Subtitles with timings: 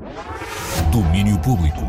[0.00, 1.80] you Domínio Público.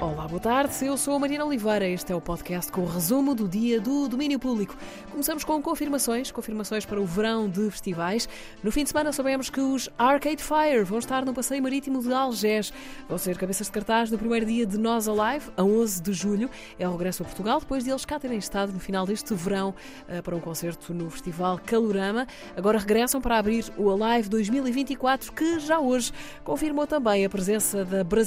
[0.00, 0.72] Olá, boa tarde.
[0.84, 1.86] Eu sou a Mariana Oliveira.
[1.86, 4.76] Este é o podcast com o resumo do dia do domínio público.
[5.10, 8.28] Começamos com confirmações, confirmações para o verão de festivais.
[8.62, 12.12] No fim de semana soubemos que os Arcade Fire vão estar no passeio marítimo de
[12.12, 12.72] Algés.
[13.08, 16.48] Vão ser cabeças de cartaz no primeiro dia de Nós Alive, a 11 de julho.
[16.78, 19.74] É o regresso a Portugal, depois de eles cá terem estado no final deste verão
[20.08, 22.26] eh, para um concerto no Festival Calorama.
[22.56, 26.12] Agora regressam para abrir o Alive 2024, que já hoje
[26.44, 28.19] confirmou também a presença da brasileira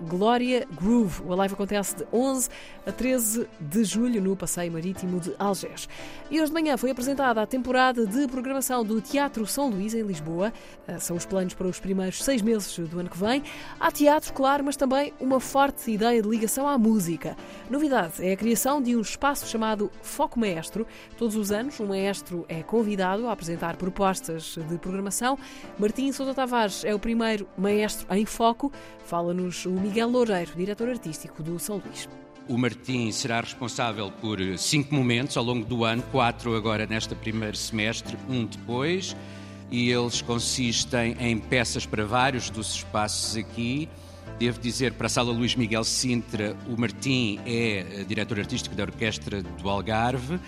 [0.00, 1.22] Glória Groove.
[1.22, 2.48] O Alive acontece de 11
[2.86, 5.88] a 13 de julho no Passeio Marítimo de Algés.
[6.30, 10.02] E hoje de manhã foi apresentada a temporada de programação do Teatro São Luís, em
[10.02, 10.52] Lisboa.
[10.86, 13.42] Ah, São os planos para os primeiros seis meses do ano que vem.
[13.78, 17.36] Há teatro, claro, mas também uma forte ideia de ligação à música.
[17.70, 20.86] Novidade é a criação de um espaço chamado Foco Maestro.
[21.16, 25.38] Todos os anos, um maestro é convidado a apresentar propostas de programação.
[25.78, 28.72] Martim Sousa Tavares é o primeiro maestro em foco.
[29.28, 32.08] Fala-nos o Miguel Loureiro, diretor artístico do São Luís.
[32.48, 37.54] O Martim será responsável por cinco momentos ao longo do ano, quatro agora neste primeiro
[37.54, 39.14] semestre, um depois,
[39.70, 43.86] e eles consistem em peças para vários dos espaços aqui.
[44.38, 48.84] Devo dizer, para a Sala Luís Miguel Sintra, o Martim é eh, diretor artístico da
[48.84, 50.40] Orquestra do Algarve.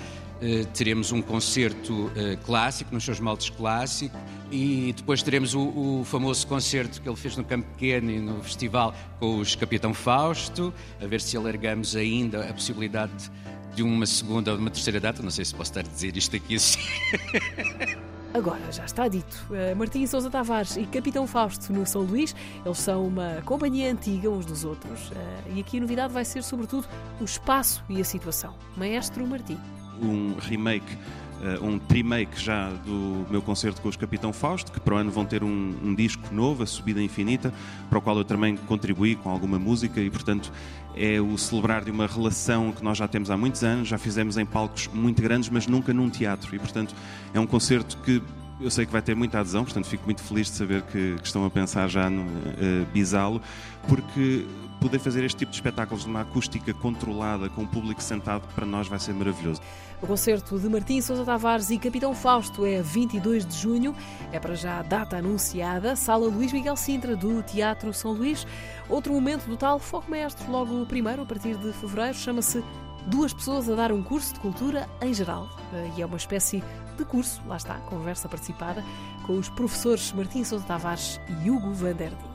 [0.42, 4.18] Eh, teremos um concerto eh, clássico, nos seus moldes clássicos,
[4.50, 5.60] e depois teremos o,
[6.00, 9.92] o, famoso concerto que ele fez no Campo Pequeno e no festival com os Capitão
[9.92, 13.30] Fausto, a ver se alargamos ainda a possibilidade
[13.74, 15.22] de uma segunda ou de uma terceira data.
[15.22, 16.80] Não sei se posso estar a dizer isto aqui assim.
[18.32, 19.46] Agora já está dito.
[19.50, 24.30] Uh, Martim Sousa Tavares e Capitão Fausto no São Luís, eles são uma companhia antiga
[24.30, 25.10] uns dos outros.
[25.54, 26.88] E aqui a novidade vai ser sobretudo
[27.20, 28.54] o espaço e a situação.
[28.76, 29.58] Maestro Martim.
[30.02, 30.96] Um remake
[31.40, 35.10] uh, um remake já do meu concerto com os Capitão Fausto, que para o ano
[35.10, 37.52] vão ter um, um, disco novo, A Subida Infinita,
[37.88, 40.52] para o qual eu também contribuí com alguma música e, portanto,
[40.96, 44.36] é o celebrar de uma relação que nós já temos há muitos anos, já fizemos
[44.36, 46.54] em palcos muito grandes, mas nunca num teatro.
[46.54, 46.94] E, portanto,
[47.32, 48.22] é um concerto que
[48.60, 51.26] eu sei que vai ter muita adesão, portanto, fico muito feliz de saber que, que
[51.26, 53.40] estão a pensar já no uh, bisá-lo,
[53.88, 54.46] porque
[54.80, 58.88] poder fazer este tipo de espetáculos numa acústica controlada, com o público sentado, para nós
[58.88, 59.60] vai ser maravilhoso.
[60.00, 63.94] O concerto de Martim Sousa Tavares e Capitão Fausto é 22 de junho,
[64.32, 68.46] é para já a data anunciada, Sala Luís Miguel Sintra, do Teatro São Luís.
[68.88, 72.64] Outro momento do tal Foco Mestre, logo o primeiro, a partir de fevereiro, chama-se
[73.06, 75.48] Duas Pessoas a Dar um Curso de Cultura em Geral.
[75.96, 76.62] E é uma espécie
[76.96, 78.84] de curso, lá está, conversa participada
[79.26, 82.29] com os professores Martim Sousa Tavares e Hugo Van der Ding.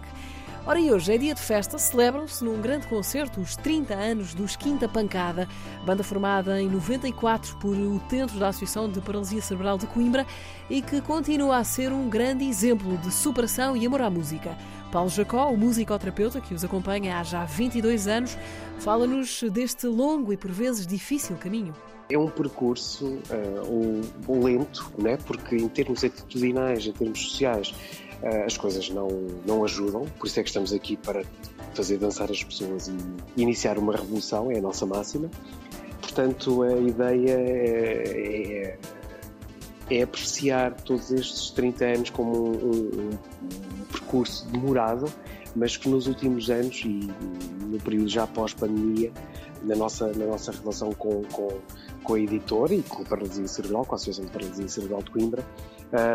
[0.68, 4.56] Ora, e hoje é dia de festa, celebram-se num grande concerto os 30 anos dos
[4.56, 5.48] Quinta Pancada,
[5.86, 10.26] banda formada em 94 por utentes da Associação de Paralisia Cerebral de Coimbra
[10.68, 14.58] e que continua a ser um grande exemplo de superação e amor à música.
[14.92, 18.36] Paulo Jacó, o musicoterapeuta que os acompanha há já 22 anos,
[18.80, 21.76] fala-nos deste longo e por vezes difícil caminho.
[22.10, 25.18] É um percurso uh, um, lento, né?
[25.26, 27.74] porque em termos atitudinais, em termos sociais,
[28.46, 29.08] as coisas não,
[29.46, 31.24] não ajudam, por isso é que estamos aqui para
[31.74, 35.30] fazer dançar as pessoas e iniciar uma revolução, é a nossa máxima.
[36.02, 38.78] Portanto, a ideia é,
[39.90, 45.12] é, é apreciar todos estes 30 anos como um, um, um percurso demorado,
[45.56, 47.12] mas que nos últimos anos e
[47.62, 49.12] no período já pós-pandemia,
[49.64, 51.50] na nossa, na nossa relação com, com,
[52.06, 55.12] com a editora e com a Paralisia Cerebral, com a Associação de Paralisia Cerebral de
[55.12, 55.44] Coimbra,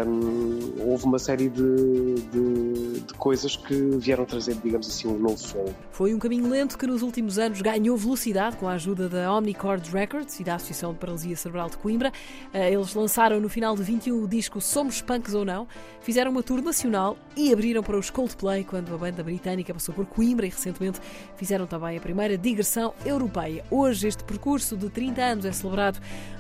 [0.07, 5.39] um, houve uma série de, de, de, coisas que vieram trazer, digamos assim, um novo
[5.39, 5.73] som.
[5.93, 9.89] Foi um caminho lento que nos últimos anos ganhou velocidade com a ajuda da Omnicord
[9.91, 12.13] Records e da Associação de Paralisia Cerebral de Coimbra.
[12.53, 15.67] Eh, eles lançaram no final de 21 o disco Somos Punks ou Não,
[16.03, 20.05] fizeram uma tour nacional e abriram para os Coldplay quando a banda britânica passou por
[20.07, 21.01] Coimbra e recentemente
[21.37, 23.65] fizeram também a primeira digressão europeia.
[23.71, 25.80] Hoje este percurso de 30 anos é celebrado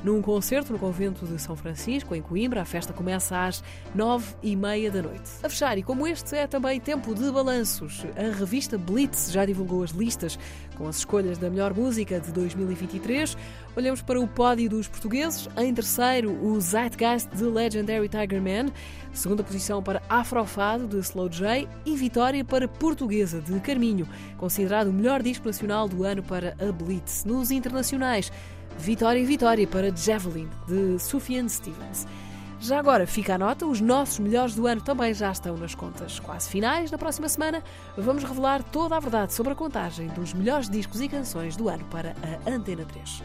[0.04, 2.62] num concerto no convento de São Francisco, em Coimbra.
[2.62, 3.62] A festa começa às
[3.94, 5.30] nove e meia da noite.
[5.42, 9.82] A fechar, e como este é também tempo de balanços, a revista Blitz já divulgou
[9.82, 10.38] as listas
[10.80, 13.36] com as escolhas da melhor música de 2023.
[13.76, 15.46] Olhamos para o pódio dos portugueses.
[15.56, 18.72] Em terceiro, o Zeitgeist de Legendary Tiger Man.
[19.12, 21.68] Segunda posição para Afrofado de Slow J.
[21.84, 24.08] E vitória para Portuguesa de Carminho,
[24.38, 27.24] considerado o melhor disco nacional do ano para a Blitz.
[27.26, 28.32] Nos internacionais,
[28.80, 32.06] vitória e vitória para Javelin de Sufjan Stevens.
[32.58, 36.18] Já agora fica a nota, os nossos melhores do ano também já estão nas contas
[36.18, 36.90] quase finais.
[36.90, 37.62] Na próxima semana
[37.96, 41.84] vamos revelar toda a verdade sobre a contagem dos melhores discos e canções do ano
[41.84, 43.22] para a Antena 3.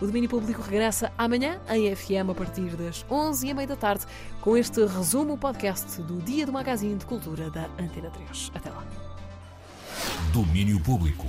[0.00, 4.06] O domínio público regressa amanhã em FM a partir das 11h30 da tarde
[4.40, 8.52] com este resumo podcast do Dia do Magazine de Cultura da Antena 3.
[8.54, 8.84] Até lá.
[10.32, 11.26] Domínio Público.